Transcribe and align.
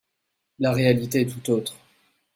La 0.57 0.71
réalité 0.71 1.21
est 1.21 1.25
tout 1.27 1.51
autre. 1.51 1.75